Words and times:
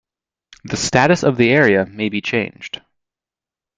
The 0.63 0.77
status 0.77 1.21
of 1.23 1.37
the 1.37 1.51
area 1.51 1.85
may 1.85 2.09
be 2.09 2.21
changed. 2.21 2.81